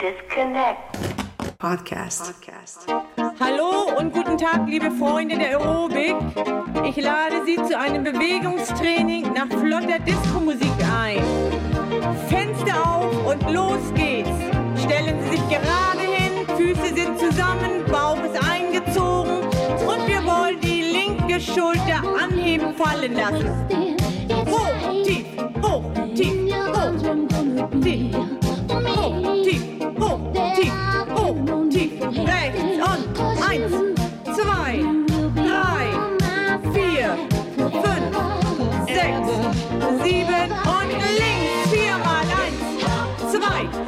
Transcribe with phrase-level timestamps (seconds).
[0.00, 1.58] Disconnect.
[1.58, 2.32] Podcast.
[2.32, 2.86] Podcast.
[3.40, 6.14] Hallo und guten Tag, liebe Freunde der Aerobik.
[6.84, 11.20] Ich lade Sie zu einem Bewegungstraining nach flotter Disco-Musik ein.
[12.28, 14.30] Fenster auf und los geht's.
[14.80, 19.40] Stellen Sie sich gerade hin, Füße sind zusammen, Bauch ist eingezogen
[19.84, 23.66] und wir wollen die linke Schulter anheben, fallen lassen.
[24.46, 25.26] Hoch, tief,
[25.60, 28.37] hoch, tief, hoch, tief
[30.08, 30.20] hoch,
[30.56, 30.72] tief,
[31.14, 31.92] hoch, tief,
[32.26, 33.72] rechts und eins,
[34.36, 34.84] zwei,
[35.34, 35.84] drei,
[36.72, 37.16] vier,
[37.56, 38.14] fünf,
[38.86, 39.28] sechs,
[40.02, 43.87] sieben und links viermal eins, zwei.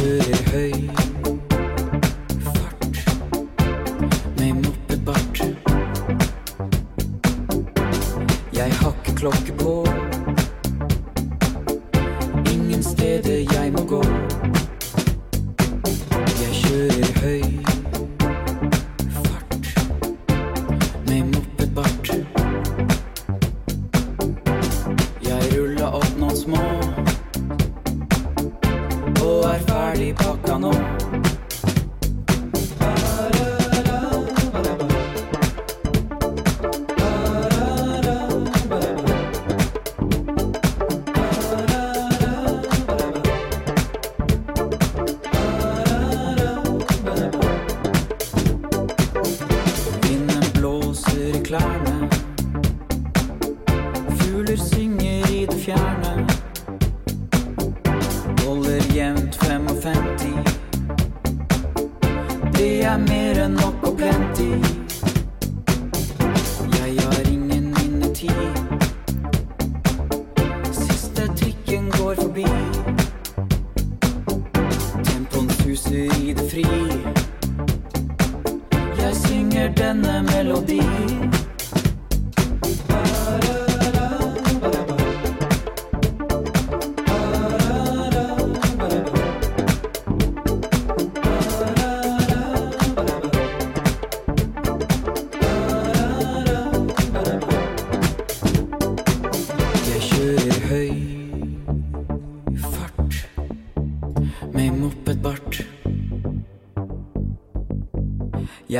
[0.00, 0.99] hey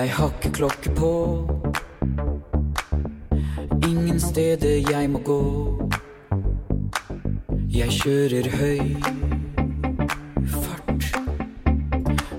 [0.00, 1.12] jeg har klokke på.
[3.88, 5.42] Ingen steder jeg må gå.
[7.68, 8.80] Jeg kjører høy
[10.54, 11.04] fart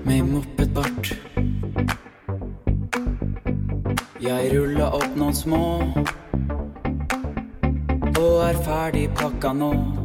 [0.04, 1.14] med moppedbart.
[4.26, 5.64] Jeg rulla opp noen små
[8.18, 10.01] og er ferdig pakka nå.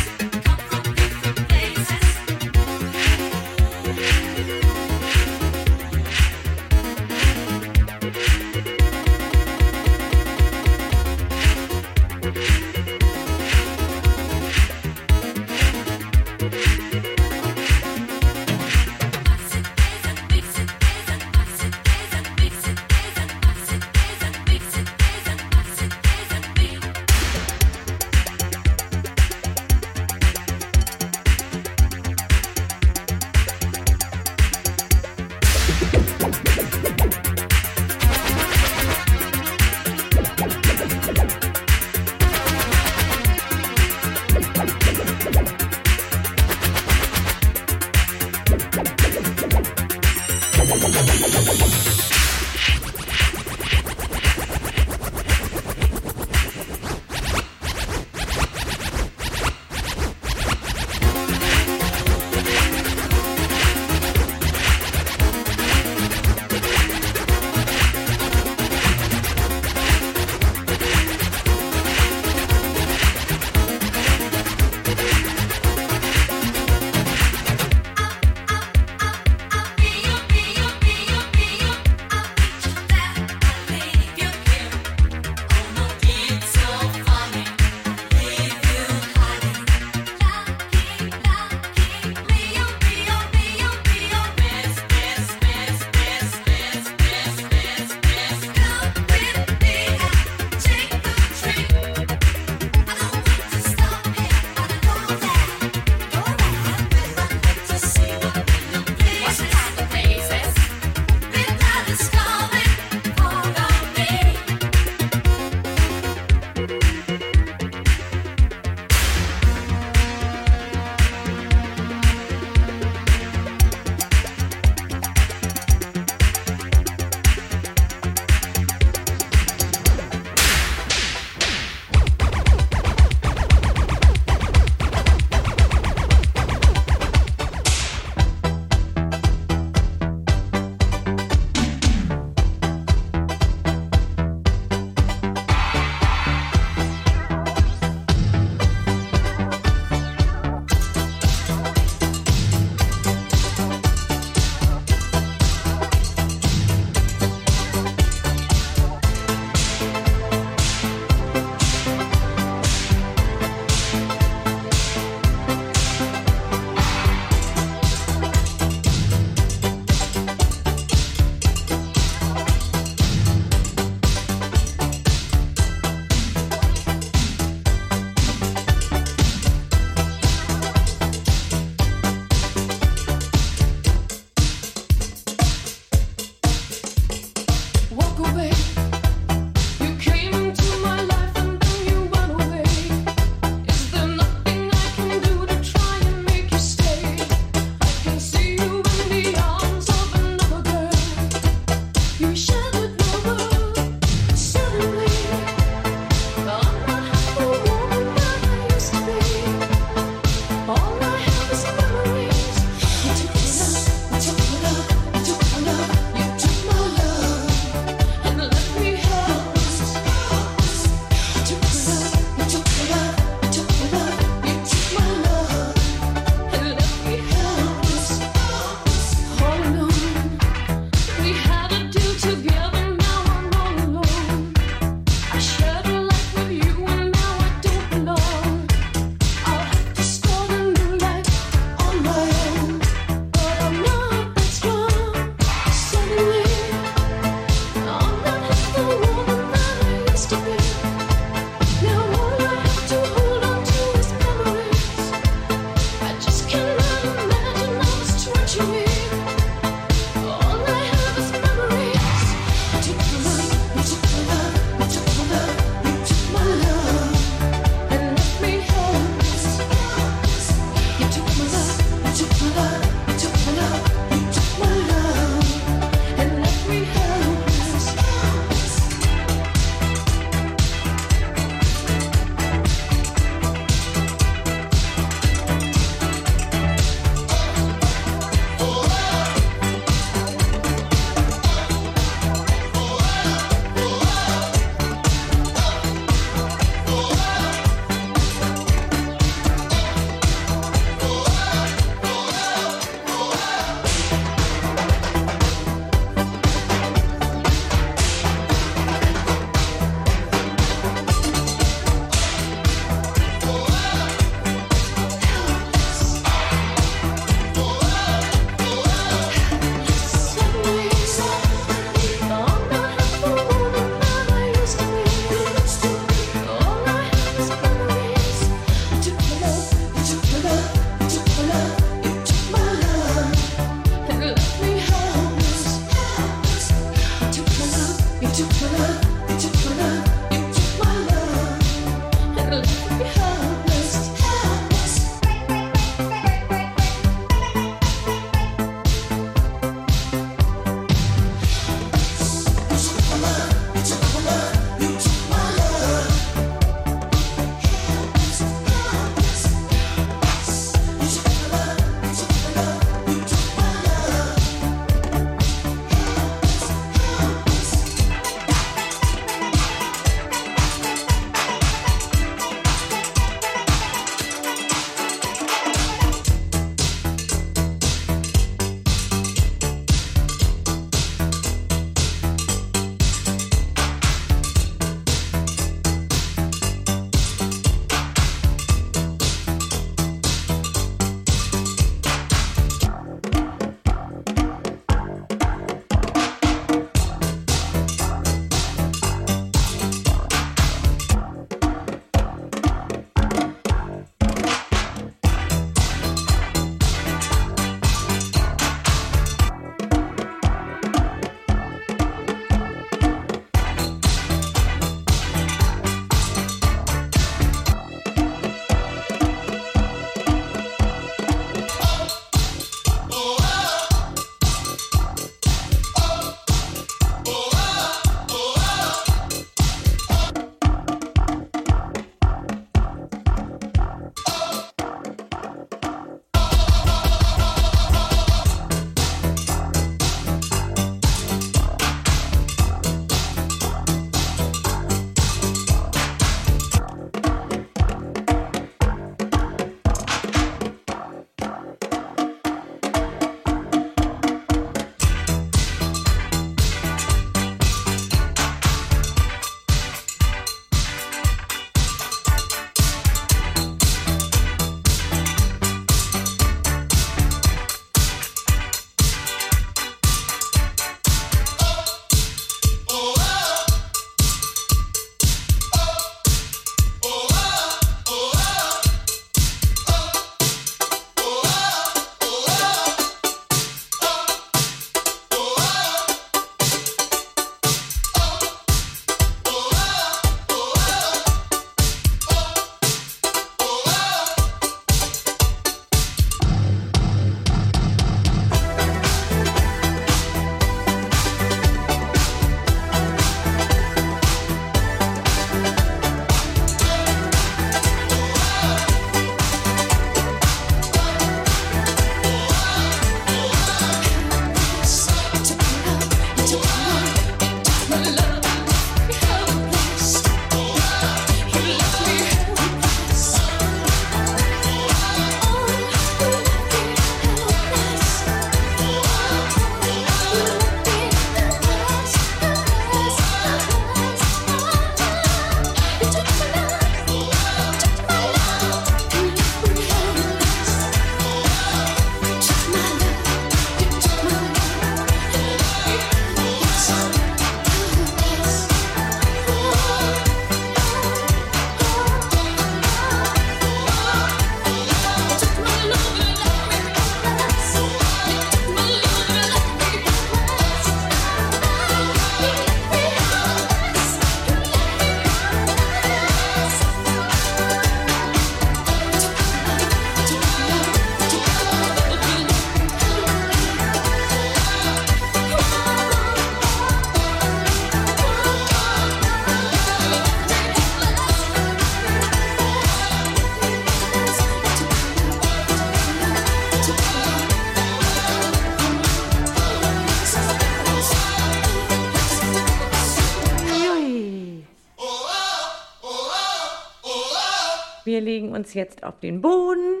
[598.64, 600.00] Uns jetzt auf den Boden,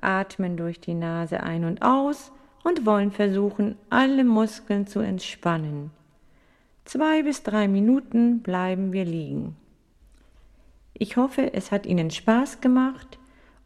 [0.00, 2.32] atmen durch die Nase ein und aus
[2.64, 5.92] und wollen versuchen, alle Muskeln zu entspannen.
[6.84, 9.56] Zwei bis drei Minuten bleiben wir liegen.
[10.92, 13.20] Ich hoffe, es hat Ihnen Spaß gemacht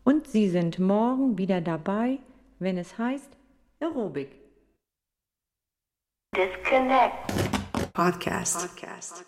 [0.05, 2.19] und Sie sind morgen wieder dabei,
[2.59, 3.31] wenn es heißt
[3.81, 4.31] Aerobik.
[6.37, 7.33] Disconnect.
[7.95, 8.77] Podcast.
[8.77, 9.25] Podcast.